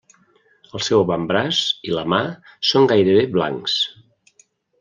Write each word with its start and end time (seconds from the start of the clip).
El 0.77 0.81
seu 0.85 1.03
avantbraç 1.03 1.59
i 1.89 1.93
la 1.97 2.07
mà 2.15 2.21
són 2.73 2.91
gairebé 2.93 3.29
blancs. 3.37 3.81